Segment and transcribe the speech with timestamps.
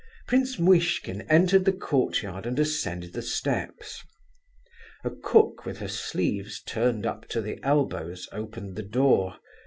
[0.27, 4.01] Prince Muishkin entered the court yard, and ascended the steps.
[5.03, 9.37] A cook with her sleeves turned up to the elbows opened the door.